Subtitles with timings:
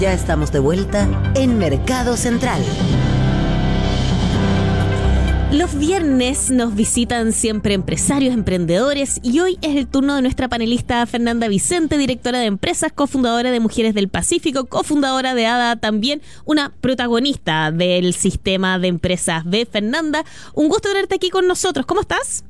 [0.00, 2.64] Ya estamos de vuelta en Mercado Central.
[5.52, 11.04] Los viernes nos visitan siempre empresarios, emprendedores y hoy es el turno de nuestra panelista
[11.04, 16.72] Fernanda Vicente, directora de empresas, cofundadora de Mujeres del Pacífico, cofundadora de ADA, también una
[16.80, 19.68] protagonista del sistema de empresas B.
[19.70, 20.24] Fernanda,
[20.54, 21.84] un gusto tenerte aquí con nosotros.
[21.84, 22.42] ¿Cómo estás?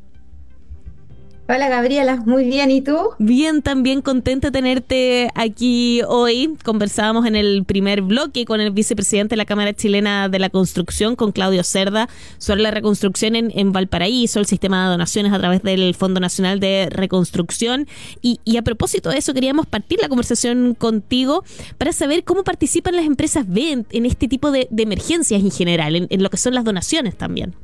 [1.52, 2.96] Hola Gabriela, muy bien, ¿y tú?
[3.18, 6.54] Bien, también contenta de tenerte aquí hoy.
[6.62, 11.16] Conversábamos en el primer bloque con el vicepresidente de la Cámara Chilena de la Construcción,
[11.16, 12.08] con Claudio Cerda,
[12.38, 16.86] sobre la reconstrucción en, Valparaíso, el sistema de donaciones a través del Fondo Nacional de
[16.88, 17.88] Reconstrucción.
[18.22, 21.42] Y, a propósito de eso, queríamos partir la conversación contigo
[21.78, 26.22] para saber cómo participan las empresas B en, este tipo de, emergencias en general, en
[26.22, 27.56] lo que son las donaciones también.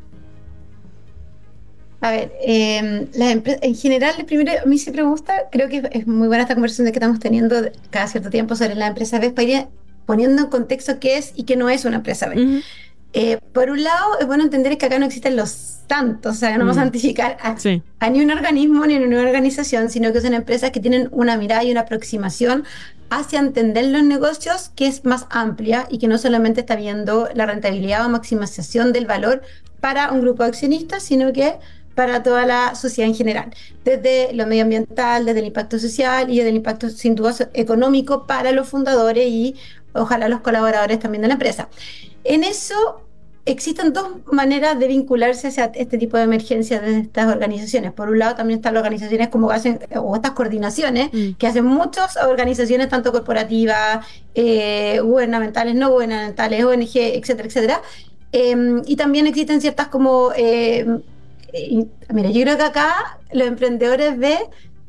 [2.01, 6.29] A ver, eh, en general, primero, a mí siempre me gusta, creo que es muy
[6.29, 7.57] buena esta conversación que estamos teniendo
[7.91, 9.67] cada cierto tiempo sobre la empresa B, para ir
[10.05, 12.63] poniendo en contexto qué es y qué no es una empresa B.
[13.13, 16.53] Eh, por un lado, es bueno entender que acá no existen los tantos, o sea,
[16.59, 17.57] no vamos a identificar a,
[18.01, 21.65] a, ni un organismo ni una organización, sino que son empresas que tienen una mirada
[21.65, 22.65] y una aproximación
[23.09, 27.47] hacia entender los negocios que es más amplia y que no solamente está viendo la
[27.47, 29.43] rentabilidad o maximización del valor
[29.81, 31.55] para un grupo de accionistas, sino que
[31.97, 33.51] para toda la sociedad en general,
[33.85, 38.53] desde lo medioambiental, desde el impacto social y desde el impacto sin duda económico para
[38.53, 39.57] los fundadores y
[39.95, 41.69] ojalá los colaboradores también de la empresa.
[42.23, 43.01] En eso
[43.47, 47.93] existen dos maneras de vincularse a este tipo de emergencias de estas organizaciones.
[47.93, 51.35] Por un lado, también están las organizaciones como hacen, o estas coordinaciones, mm.
[51.39, 57.83] que hacen muchas organizaciones, tanto corporativas, eh, gubernamentales, no gubernamentales, ONG, etcétera, etcétera.
[58.33, 60.33] Em, y también existen ciertas como
[62.13, 64.39] mira, yo creo que acá los emprendedores ve,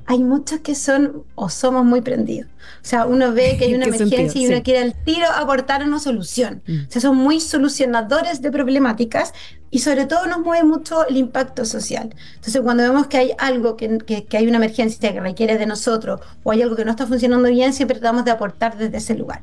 [0.05, 2.49] hay muchos que son o somos muy prendidos.
[2.81, 5.99] O sea, uno ve que hay una emergencia y uno quiere al tiro aportar una
[5.99, 6.61] solución.
[6.65, 6.87] Mm.
[6.87, 9.33] O sea, son muy solucionadores de problemáticas
[9.69, 12.15] y sobre todo nos mueve mucho el impacto social.
[12.35, 16.21] Entonces, cuando vemos que hay algo, que, que, hay una emergencia que requiere de nosotros
[16.43, 19.41] o hay algo que no está funcionando bien, siempre tratamos de aportar desde ese lugar.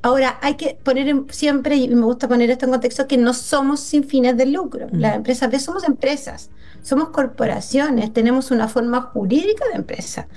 [0.00, 3.80] Ahora, hay que poner siempre, y me gusta poner esto en contexto, que no somos
[3.80, 4.86] sin fines de lucro.
[4.90, 4.98] Mm.
[4.98, 6.48] Las empresas, somos empresas,
[6.86, 10.28] somos corporaciones, tenemos una forma jurídica de empresa.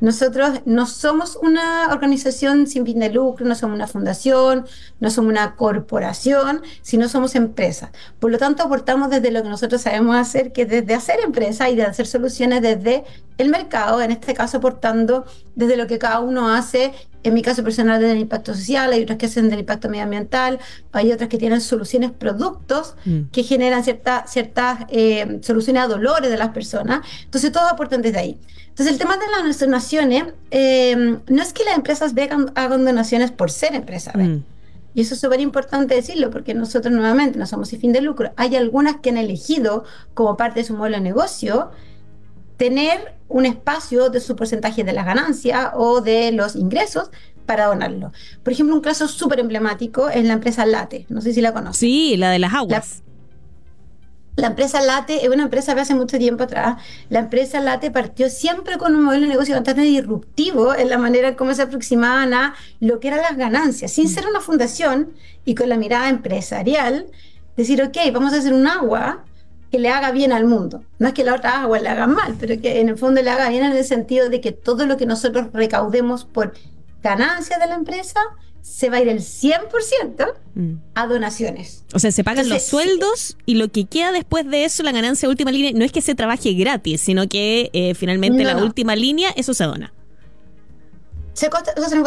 [0.00, 4.66] Nosotros no somos una organización sin fin de lucro, no somos una fundación,
[5.00, 7.90] no somos una corporación, sino somos empresas.
[8.18, 11.70] Por lo tanto, aportamos desde lo que nosotros sabemos hacer, que es desde hacer empresa
[11.70, 13.04] y de hacer soluciones desde
[13.38, 15.24] el mercado, en este caso aportando
[15.54, 16.92] desde lo que cada uno hace
[17.26, 20.60] en mi caso personal del impacto social, hay otras que hacen del impacto medioambiental,
[20.92, 23.30] hay otras que tienen soluciones, productos mm.
[23.32, 27.04] que generan ciertas eh, soluciones a dolores de las personas.
[27.24, 28.38] Entonces todos aportan desde ahí.
[28.68, 29.42] Entonces el tema de las
[29.90, 32.12] donaciones, eh, no es que las empresas
[32.54, 34.14] hagan donaciones por ser empresas.
[34.14, 34.38] Mm.
[34.94, 38.32] Y eso es súper importante decirlo, porque nosotros nuevamente no somos sin fin de lucro.
[38.36, 41.70] Hay algunas que han elegido como parte de su modelo de negocio
[42.56, 47.10] tener un espacio de su porcentaje de las ganancias o de los ingresos
[47.44, 48.12] para donarlo.
[48.42, 51.04] Por ejemplo, un caso súper emblemático es la empresa Late.
[51.10, 51.78] No sé si la conoces.
[51.78, 53.02] Sí, la de las aguas.
[54.36, 56.76] La, empresa Late es una empresa que hace mucho tiempo atrás.
[57.08, 61.28] La empresa Late partió siempre con un modelo de negocio bastante disruptivo en la manera
[61.28, 65.12] en cómo se aproximaban a lo que eran las ganancias, sin ser una fundación
[65.44, 67.06] y con la mirada empresarial.
[67.56, 69.24] Decir, ok, vamos a hacer un agua
[69.70, 70.84] que le haga bien al mundo.
[70.98, 73.30] No es que la otra agua le haga mal, pero que en el fondo le
[73.30, 76.52] haga bien en el sentido de que todo lo que nosotros recaudemos por
[77.02, 78.20] ganancia de la empresa
[78.66, 80.72] se va a ir el 100% mm.
[80.94, 81.84] a donaciones.
[81.94, 85.28] O sea, se pagan los sueldos y lo que queda después de eso, la ganancia
[85.28, 89.30] última línea, no es que se trabaje gratis, sino que eh, finalmente la última línea,
[89.36, 89.94] eso se dona.
[91.32, 91.48] Se,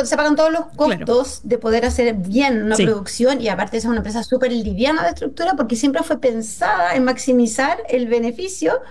[0.05, 3.97] se, pagan todos los costos de poder hacer bien una producción y aparte es una
[3.97, 8.81] empresa súper liviana de estructura porque siempre fue pensada en maximizar el beneficio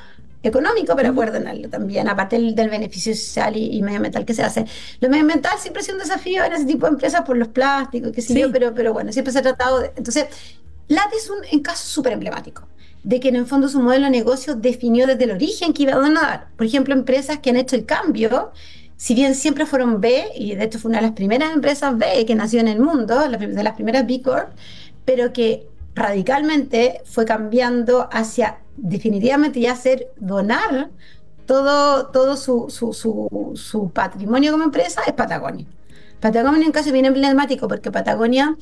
[0.43, 4.65] económico, pero uh también, aparte del, beneficio social y, medioambiental que se hace.
[5.00, 8.12] Lo medioambiental siempre ha sido un desafío en ese tipo de empresas por los plásticos,
[8.12, 9.93] qué sé yo, pero, pero bueno, siempre se ha tratado de...
[9.96, 10.26] Entonces,
[10.88, 12.67] LAT es un, caso súper emblemático
[13.02, 15.93] de que en el fondo su modelo de negocio definió desde el origen que iba
[15.93, 16.49] a donar.
[16.56, 18.52] Por ejemplo, empresas que han hecho el cambio
[18.96, 22.26] si bien siempre fueron B, y de hecho fue una de las primeras empresas B
[22.26, 24.49] que nació en el mundo, de las primeras B Corp,
[25.05, 30.90] pero que radicalmente fue cambiando hacia definitivamente ya hacer donar
[31.46, 35.66] todo, todo su, su, su, su patrimonio como empresa es Patagonia.
[36.20, 38.56] Patagonia es un caso bien emblemático porque Patagonia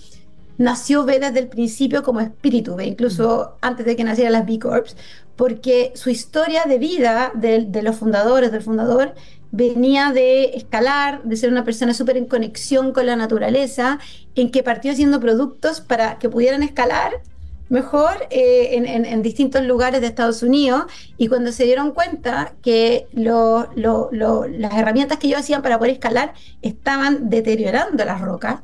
[0.58, 3.66] nació B desde el principio como espíritu B, incluso mm.
[3.66, 4.96] antes de que nacieran las B Corps,
[5.36, 9.14] porque su historia de vida de, de, los fundadores, del fundador,
[9.50, 13.98] venía de escalar, de ser una persona súper en conexión con la naturaleza,
[14.34, 17.20] en que partió haciendo productos para que pudieran escalar
[17.68, 20.84] mejor eh, en, distintos lugares de Estados Unidos.
[21.16, 27.28] Y cuando se dieron cuenta que las herramientas que ellos hacían para poder escalar estaban
[27.28, 28.60] deteriorando las rocas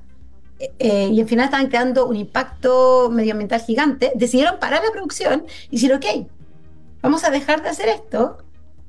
[0.79, 5.77] eh, y al final estaban creando un impacto medioambiental gigante, decidieron parar la producción y
[5.77, 6.29] decir, ok,
[7.03, 8.39] vamos a dejar de hacer esto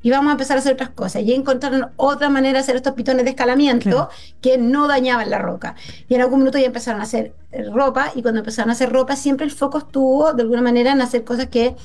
[0.04, 1.24] y vamos a empezar a hacer otras cosas.
[1.24, 4.10] Y encontraron otra manera de hacer estos pitones de escalamiento
[4.42, 5.76] que no dañaban la roca.
[6.08, 8.92] Y en algún minuto ya empezaron a hacer eh, ropa, y cuando empezaron a hacer
[8.92, 11.76] ropa, siempre el foco estuvo de alguna manera en hacer cosas que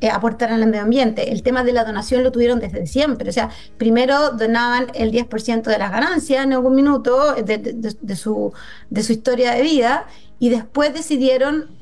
[0.00, 1.32] eh, aportaran al medio ambiente.
[1.32, 3.28] El tema de la donación lo tuvieron desde siempre.
[3.28, 8.54] O sea, primero donaban el 10% de las ganancias en algún minuto de, su,
[8.88, 10.06] de su historia de vida,
[10.38, 11.76] y después decidieron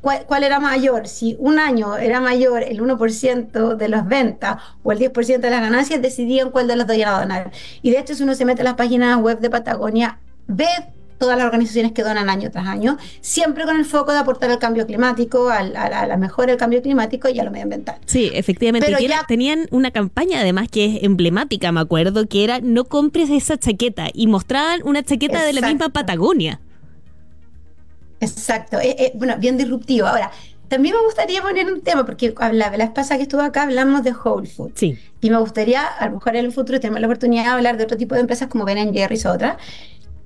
[0.00, 4.98] cuál, era mayor, si un año era mayor el 1% de las ventas o el
[4.98, 7.50] 10% de las ganancias, decidían cuál de los dos iban a donar.
[7.82, 10.66] Y de hecho, si uno se mete a las páginas web de Patagonia, ve
[11.18, 14.58] todas las organizaciones que donan año tras año, siempre con el foco de aportar al
[14.58, 17.96] cambio climático, a, la mejora del cambio climático y a lo medioambiental.
[18.06, 18.90] Sí, efectivamente.
[19.28, 24.08] Tenían una campaña además que es emblemática, me acuerdo, que era no compres esa chaqueta
[24.14, 26.58] y mostraban una chaqueta de la misma Patagonia.
[28.20, 30.06] Exacto, eh, eh, bueno, bien disruptivo.
[30.06, 30.30] Ahora,
[30.68, 34.12] también me gustaría poner un tema, porque la vez pasada que estuve acá hablamos de
[34.12, 34.74] Whole Foods.
[34.76, 34.98] Sí.
[35.20, 37.84] Y me gustaría, a lo mejor en el futuro, tener la oportunidad de hablar de
[37.84, 39.58] otro tipo de empresas como Ben Jerry's o otra,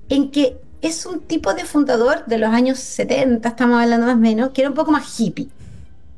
[0.09, 4.19] en que es un tipo de fundador de los años 70, estamos hablando más o
[4.19, 5.47] menos, que era un poco más hippie.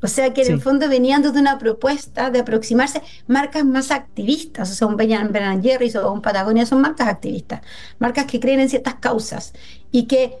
[0.00, 4.70] O sea que en el fondo venían desde una propuesta de aproximarse marcas más activistas,
[4.70, 7.62] o sea, un Ben Jerry's o un Patagonia son marcas activistas,
[7.98, 9.54] marcas que creen en ciertas causas
[9.90, 10.38] y que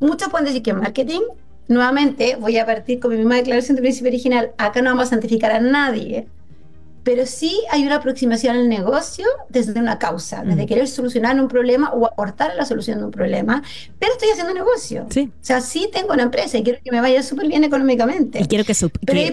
[0.00, 1.20] muchos pueden decir que marketing,
[1.68, 5.10] nuevamente voy a partir con mi misma declaración de principio original, acá no vamos a
[5.10, 6.26] santificar a nadie,
[7.02, 10.66] pero sí hay una aproximación al negocio desde una causa, desde mm.
[10.66, 13.62] querer solucionar un problema o aportar a la solución de un problema,
[13.98, 15.06] pero estoy haciendo negocio.
[15.10, 15.30] Sí.
[15.32, 18.40] O sea, sí tengo una empresa y quiero que me vaya súper bien económicamente.
[18.40, 18.74] Y quiero que,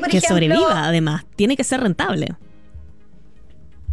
[0.09, 1.25] que sobreviva, además.
[1.35, 2.35] Tiene que ser rentable.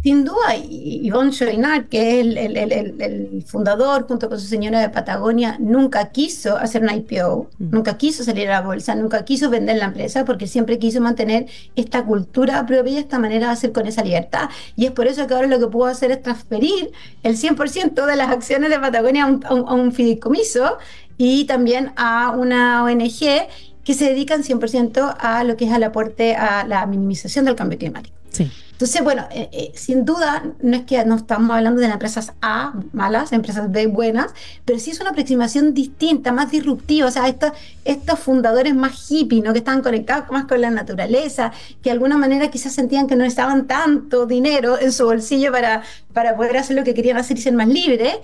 [0.05, 6.11] Sin duda, Yvonne Chouinard, que es el, fundador junto con su señora de Patagonia, nunca
[6.11, 7.71] quiso hacer un IPO, mm.
[7.71, 11.47] nunca quiso salir a la bolsa, nunca quiso vender la empresa porque siempre quiso mantener
[11.75, 14.47] esta cultura propia y esta manera de hacer con esa libertad.
[14.75, 16.91] Y es por eso que ahora lo que puedo hacer es transferir
[17.23, 20.77] el 100% de las acciones de Patagonia a un, a un fideicomiso
[21.17, 23.47] y también a una ONG
[23.83, 27.79] que se dedican 100% a lo que es el aporte a la minimización del cambio
[27.79, 28.15] climático.
[28.29, 28.51] Sí.
[28.75, 32.73] Entonces, bueno, eh, eh, sin duda, no es que no estamos hablando de empresas A
[32.91, 34.33] malas, empresas B buenas,
[34.65, 37.07] pero sí es una aproximación distinta, más disruptiva.
[37.07, 39.53] O sea, estos, fundadores más hippies, ¿no?
[39.53, 43.23] que estaban conectados más con la naturaleza, que de alguna manera quizás sentían que no
[43.23, 47.41] estaban tanto dinero en su bolsillo para, para poder hacer lo que querían hacer y
[47.41, 48.15] ser más libres,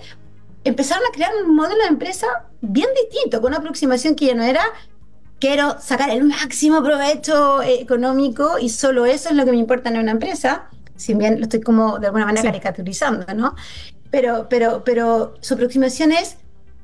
[0.64, 2.26] empezaron a crear un modelo de empresa
[2.60, 4.62] bien distinto, con una aproximación que ya no era
[5.42, 9.98] quiero sacar el máximo provecho económico y solo eso es lo que me importa en
[9.98, 13.56] una empresa, si bien lo estoy como de alguna manera caricaturizando, ¿no?
[14.12, 16.36] Pero, pero, pero su aproximación es,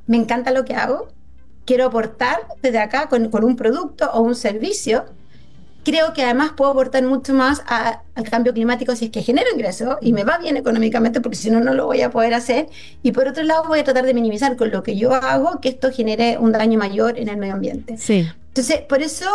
[0.08, 1.06] me encanta lo que hago,
[1.66, 5.04] quiero aportar desde acá con, con un producto o un servicio
[5.84, 9.96] creo que además puedo aportar mucho más al cambio climático si es que genero ingresos
[10.02, 12.68] y me va bien económicamente, porque si no, no lo voy a poder hacer.
[13.02, 15.70] Y por otro lado, voy a tratar de minimizar con lo que yo hago que
[15.70, 17.96] esto genere un daño mayor en el medio ambiente.
[17.96, 18.28] Sí.
[18.48, 19.26] Entonces, por eso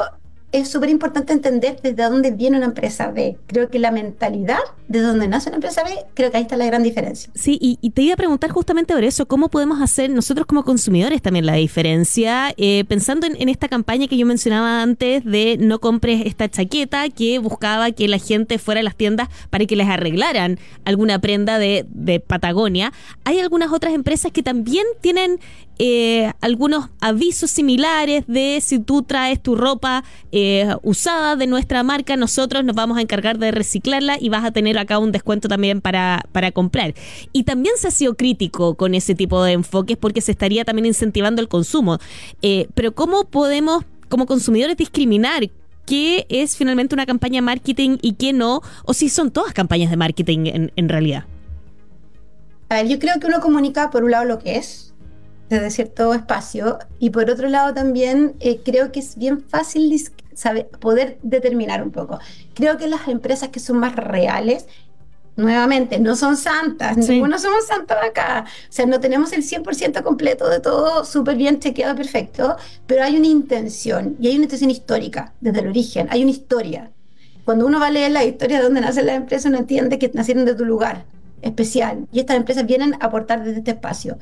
[0.54, 3.38] es súper importante entender desde dónde viene una empresa B.
[3.48, 6.68] Creo que la mentalidad de dónde nace una empresa B, creo que ahí está la
[6.68, 7.32] gran diferencia.
[7.34, 11.24] Sí, y, te iba a preguntar justamente por eso, ¿cómo podemos hacer nosotros como consumidores
[11.24, 12.54] también la diferencia?
[12.58, 17.40] Eh, pensando en, esta campaña que yo mencionaba antes de no compres esta chaqueta, que
[17.40, 21.86] buscaba que la gente fuera a las tiendas para que les arreglaran alguna prenda de,
[21.90, 22.94] de Patagonia,
[23.24, 25.40] hay algunas otras empresas que también tienen
[25.80, 30.43] eh, algunos avisos similares de si tú traes tu ropa eh,
[30.82, 34.78] usada de nuestra marca, nosotros nos vamos a encargar de reciclarla y vas a tener
[34.78, 36.94] acá un descuento también para, para comprar.
[37.32, 40.86] Y también se ha sido crítico con ese tipo de enfoques porque se estaría también
[40.86, 42.00] incentivando el consumo.
[42.42, 45.50] Eh, pero ¿cómo podemos como consumidores discriminar
[45.86, 48.62] qué es finalmente una campaña de marketing y qué no?
[48.86, 51.26] O si son todas campañas de marketing en, en realidad.
[52.70, 54.93] A ver, yo creo que uno comunica por un lado lo que es,
[55.54, 56.80] desde cierto espacio.
[57.00, 59.94] Y por otro lado también eh, creo que es bien fácil
[60.34, 62.20] saber, poder determinar un poco.
[62.54, 64.68] Creo que las empresas que son más reales,
[65.36, 68.46] nuevamente, no son santas, ninguno somos santos acá.
[68.48, 72.56] O sea, no tenemos el 100% completo de todo súper bien chequeado, perfecto,
[72.86, 76.92] pero hay una intención y hay una intención histórica desde el origen, hay una historia.
[77.46, 80.10] Cuando uno va a leer la historia de dónde nace la empresa, uno entiende que
[80.14, 81.06] nacieron de tu lugar
[81.42, 84.18] especial y estas empresas vienen a aportar desde este espacio.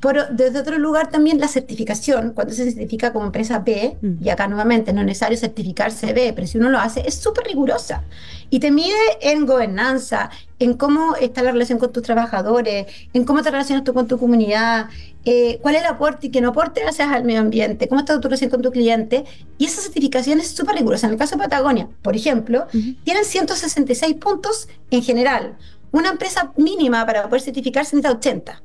[0.00, 4.24] Pero desde otro lugar también la certificación, cuando se certifica como empresa B, mm.
[4.24, 7.44] y acá nuevamente no es necesario certificarse B, pero si uno lo hace, es súper
[7.46, 8.02] rigurosa.
[8.48, 13.42] Y te mide en gobernanza, en cómo está la relación con tus trabajadores, en cómo
[13.42, 14.88] te relacionas tú con tu comunidad,
[15.26, 18.18] eh, cuál es el aporte y qué no aporte haces al medio ambiente, cómo está
[18.18, 19.24] tu relación con tu cliente.
[19.58, 21.06] Y esa certificación es súper rigurosa.
[21.06, 22.66] En el caso de Patagonia, por ejemplo,
[23.04, 25.56] tienen 166 puntos en general.
[25.92, 28.62] Una empresa mínima para poder certificarse necesita 80.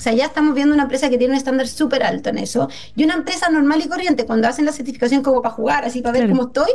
[0.00, 2.68] sea, ya estamos viendo una empresa que tiene un estándar súper alto en eso.
[2.96, 6.18] Y una empresa normal y corriente, cuando hacen la certificación como para jugar, así para
[6.18, 6.70] ver cómo estoy,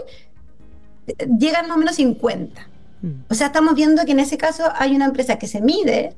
[1.40, 2.68] llegan más o menos 50.
[3.02, 3.08] Mm.
[3.30, 6.14] O sea, estamos viendo que en ese caso hay una empresa que se mide,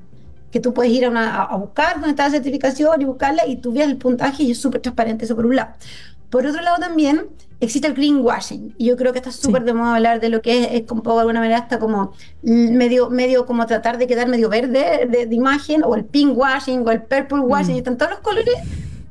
[0.51, 3.72] que tú puedes ir a, a buscar dónde está la certificación y buscarla y tú
[3.72, 5.75] ves el puntaje y es súper transparente eso por un lado.
[6.29, 7.27] Por otro lado también
[7.59, 10.63] existe el greenwashing y yo creo que está súper de moda hablar de lo que
[10.63, 14.49] es, es como de alguna manera hasta como medio, medio como tratar de quedar medio
[14.49, 17.75] verde de, imagen o el pink washing o el purple washing mm.
[17.75, 18.55] y están todos los colores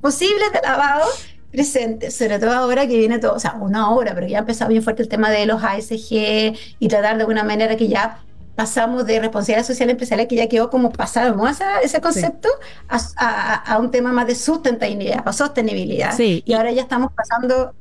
[0.01, 1.07] posibles de lavado
[1.51, 4.69] presentes, sobre todo ahora que viene todo, o sea, una hora, pero ya ha empezado
[4.71, 8.21] bien fuerte el tema de los ASG y tratar de alguna manera que ya
[8.57, 12.49] pasamos de responsabilidad social empresarial, que ya quedó como pasado esa, ese concepto,
[12.89, 16.19] a, un tema más de sustentabilidad o sostenibilidad.
[16.19, 17.75] Y ahora ya estamos pasando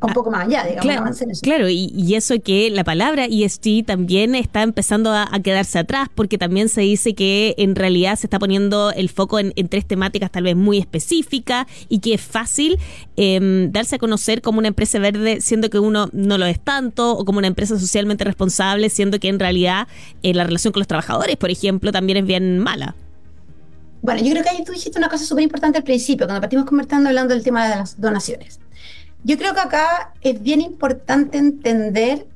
[0.00, 4.62] un poco más allá, digamos, claro, Claro, y, eso que la palabra ESG también está
[4.62, 9.08] empezando a, quedarse atrás, porque también se dice que en realidad se está poniendo el
[9.08, 12.78] foco en, tres temáticas tal vez muy específicas y que es fácil
[13.16, 17.16] em, darse a conocer como una empresa verde, siendo que uno no lo es tanto,
[17.16, 19.88] o como una empresa socialmente responsable, siendo que en realidad
[20.22, 22.94] eh, la relación con los trabajadores, por ejemplo, también es bien mala.
[24.00, 26.66] Bueno, yo creo que ahí tú dijiste una cosa súper importante al principio, cuando partimos
[26.66, 28.60] conversando hablando del tema de las donaciones.
[29.24, 32.26] Yo creo que acá es bien importante entender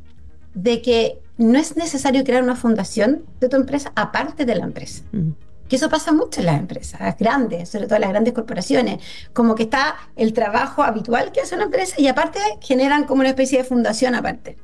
[0.55, 5.03] de que no es necesario crear una fundación de tu empresa aparte de la empresa.
[5.12, 5.31] Mm.
[5.69, 9.03] Que eso pasa mucho en las empresas grandes, sobre todo en las grandes corporaciones.
[9.33, 13.31] Como que está el trabajo habitual que hace una empresa y aparte generan como una
[13.31, 14.59] especie de fundación aparte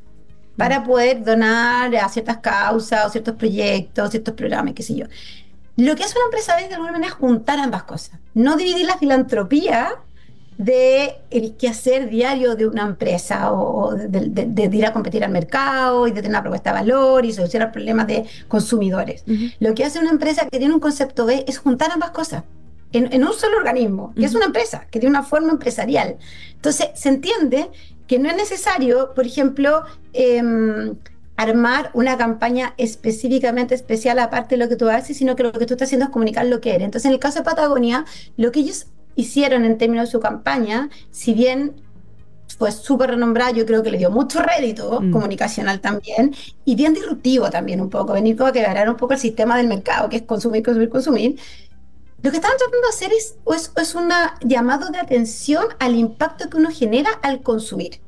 [0.56, 5.06] para poder donar a ciertas causas o ciertos proyectos, ciertos programas, qué sé yo.
[5.76, 8.18] Lo que hace una empresa es de alguna manera juntar ambas cosas.
[8.34, 9.94] No dividir la filantropía
[10.58, 16.10] de el quehacer diario de una empresa o de, ir a competir al mercado y
[16.10, 19.24] de tener una propuesta de valor y solucionar problemas de consumidores.
[19.60, 22.42] Lo que hace una empresa que tiene un concepto B es juntar ambas cosas
[22.92, 26.16] en, un solo organismo, que es una empresa, que tiene una forma empresarial.
[26.54, 27.70] Entonces, se entiende
[28.06, 30.96] que no es necesario, por ejemplo, em,
[31.36, 35.66] armar una campaña específicamente especial aparte de lo que tú haces, sino que lo que
[35.66, 36.86] tú estás haciendo es comunicar lo que eres.
[36.86, 38.04] Entonces, en el caso de Patagonia,
[38.36, 38.86] lo que ellos
[39.18, 41.74] hicieron en términos de su campaña, si bien
[42.56, 45.10] fue súper renombrada, yo creo que le dio mucho rédito mm.
[45.10, 46.34] comunicacional también
[46.64, 49.66] y bien disruptivo también un poco, venir como a quebrar un poco el sistema del
[49.66, 51.40] mercado, que es consumir, consumir, consumir.
[52.22, 54.08] Lo que estaban tratando de hacer es, es, es un
[54.42, 58.00] llamado de atención al impacto que uno genera al consumir.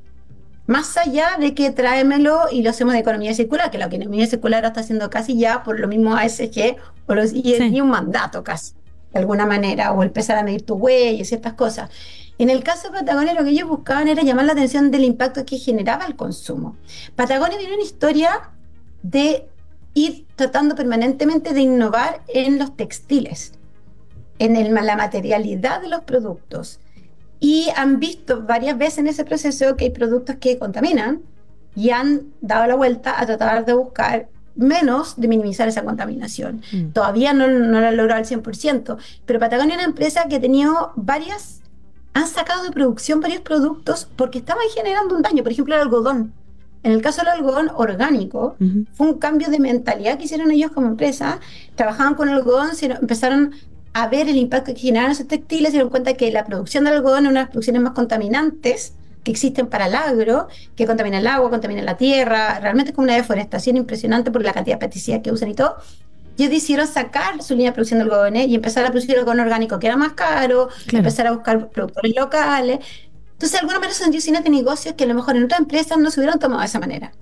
[0.68, 4.64] Más allá de que tráemelo y lo hacemos de economía circular, que la economía circular
[4.64, 6.76] está haciendo casi ya por lo mismo ASG
[7.08, 8.74] o los, y es ni un mandato casi
[9.12, 11.90] de alguna manera, o empezar a medir tu huella ciertas cosas.
[12.38, 15.44] En el caso de Patagonia, lo que ellos buscaban era llamar la atención del impacto
[15.44, 16.76] que generaba el consumo.
[17.14, 18.50] Patagonia tiene una historia
[19.02, 19.46] de
[19.94, 23.52] ir tratando permanentemente de innovar en los textiles,
[24.38, 26.80] en el, la materialidad de los productos.
[27.40, 31.22] Y han visto varias veces en ese proceso que hay productos que contaminan
[31.74, 36.62] y han dado la vuelta a tratar de buscar menos de minimizar esa contaminación.
[36.72, 36.88] Mm.
[36.92, 40.40] Todavía no, no lo han logrado al 100%, pero Patagonia es una empresa que ha
[40.40, 41.60] tenido varias,
[42.14, 46.32] han sacado de producción varios productos porque estaban generando un daño, por ejemplo el algodón.
[46.82, 48.56] En el caso del algodón orgánico,
[48.94, 51.38] fue un cambio de mentalidad que hicieron ellos como empresa,
[51.74, 53.52] trabajaban con el algodón, empezaron
[53.92, 56.90] a ver el impacto que generaban esos textiles, se dieron cuenta que la producción de
[56.90, 61.20] algodón es una de las producciones más contaminantes que existen para el agro, que contaminan
[61.20, 64.86] el agua, contaminan la tierra, realmente es como una deforestación impresionante por la cantidad de
[64.86, 65.76] pesticidas que usan y todo.
[66.38, 69.78] Ellos decidieron sacar su línea de producción de algodón y empezar a producir algodón orgánico,
[69.78, 72.78] que era más caro, empezar a buscar productores locales.
[73.32, 75.98] Entonces, de alguna manera son decisiones de negocios que a lo mejor en otras empresas
[75.98, 77.12] no se hubieran tomado de esa manera.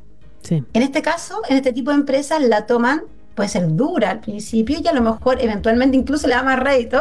[0.43, 0.63] Sí.
[0.73, 3.03] En este caso, en este tipo de empresas, la toman
[3.35, 7.01] puede ser dura al principio y a lo mejor eventualmente incluso le da más rédito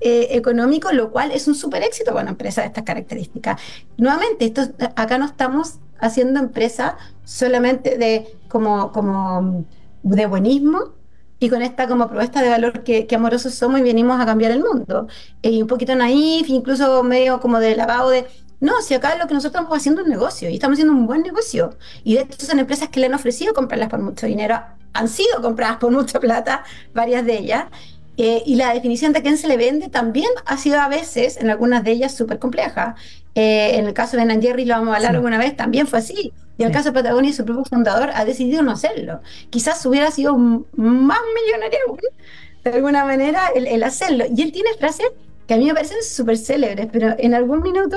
[0.00, 3.60] eh, económico, lo cual es un súper éxito para una empresa de estas características.
[3.96, 4.62] Nuevamente, esto,
[4.96, 9.64] acá no estamos haciendo empresa solamente de como, como
[10.02, 10.92] de buenismo,
[11.40, 14.60] y con esta como propuesta de valor que, amorosos somos y venimos a cambiar el
[14.60, 15.06] mundo.
[15.40, 18.26] Y un poquito naif, incluso medio como de lavado de,
[18.60, 21.06] no, si acá lo que nosotros estamos haciendo es un negocio y estamos haciendo un
[21.06, 21.76] buen negocio.
[22.02, 24.56] Y de hecho son empresas que le han ofrecido comprarlas por mucho dinero
[24.94, 26.64] han sido compradas por mucha plata,
[26.94, 27.66] varias de ellas.
[28.20, 31.50] Eh, y la definición de quién se le vende también ha sido a veces, en
[31.50, 32.96] algunas de ellas, súper compleja.
[33.36, 36.00] Eh, en el caso de Ben Jerry, lo vamos a hablar alguna vez, también fue
[36.00, 36.32] así.
[36.58, 39.20] Y en el caso de Patagonia, su propio fundador ha decidido no hacerlo.
[39.50, 41.78] Quizás hubiera sido más millonario
[42.64, 44.24] de alguna manera el, hacerlo.
[44.34, 45.06] Y él tiene frases
[45.46, 47.96] que a mí me parecen súper célebres, pero en algún minuto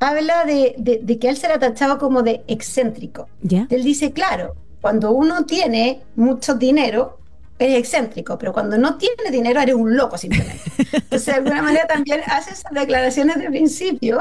[0.00, 3.28] habla de, de, que él será tachado como de excéntrico.
[3.48, 7.20] Él dice, claro, cuando uno tiene mucho dinero,
[7.58, 10.60] eres excéntrico, pero cuando no tiene dinero eres un loco simplemente.
[10.92, 14.20] Entonces, de alguna manera también hace esas declaraciones de principio,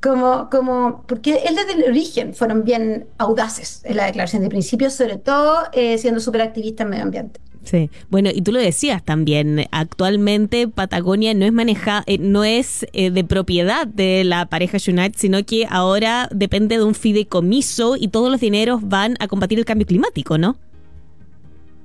[0.00, 4.90] como, como porque él desde el origen fueron bien audaces en la declaración de principio,
[4.90, 7.40] sobre todo eh, siendo súper activista en medio ambiente.
[7.64, 12.86] Sí, bueno, y tú lo decías también, actualmente Patagonia no es maneja, eh, no es
[12.92, 18.08] eh, de propiedad de la pareja United, sino que ahora depende de un fideicomiso y
[18.08, 20.56] todos los dineros van a combatir el cambio climático, ¿no?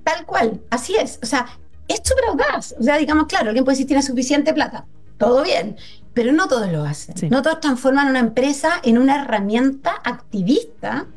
[0.07, 1.19] Tal cual, así es.
[1.21, 1.47] O sea,
[1.89, 2.73] es súper audaz.
[2.79, 4.85] O sea, digamos, claro, alguien puede decir tiene suficiente plata.
[5.17, 5.75] Todo bien,
[6.13, 7.29] pero no todos lo hacen.
[7.29, 11.07] No todos transforman una empresa en una herramienta activista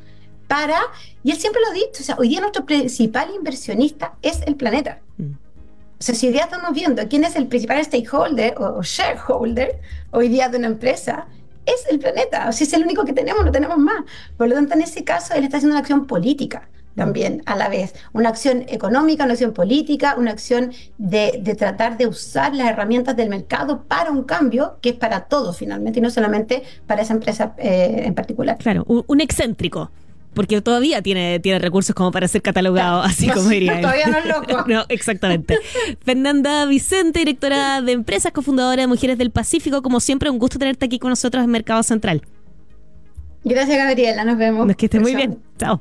[0.49, 0.81] para,
[1.23, 4.57] y él siempre lo ha dicho, o sea, hoy día nuestro principal inversionista es el
[4.57, 4.99] planeta.
[5.19, 5.35] Mm.
[5.35, 9.81] O sea, si hoy día estamos viendo quién es el principal stakeholder o, shareholder
[10.11, 11.29] hoy día de una empresa,
[11.67, 12.49] es el planeta.
[12.49, 14.05] O sea, es el único que tenemos, no tenemos más.
[14.37, 17.69] Por lo tanto, en ese caso, él está haciendo una acción política también a la
[17.69, 17.95] vez.
[18.13, 23.29] Una acción económica, una acción política, una acción de, tratar de usar las herramientas del
[23.29, 27.55] mercado para un cambio que es para todos finalmente y no solamente para esa empresa
[27.59, 28.59] eh, en particular.
[28.59, 29.91] Claro, un, excéntrico
[30.35, 33.81] porque todavía tiene, tiene recursos como para ser catalogado, así como diría.
[33.81, 34.65] Todavía no es loco.
[34.69, 35.59] no, exactamente.
[36.05, 40.87] Fernanda Vicente, directora de empresas, cofundadora de Mujeres del Pacífico, como siempre, un gusto tenerte
[40.87, 42.23] aquí con nosotros en Mercado Central.
[43.45, 44.25] Gracias, Gabriela.
[44.25, 44.75] Nos vemos.
[44.77, 45.39] que esté muy bien.
[45.59, 45.81] Chao.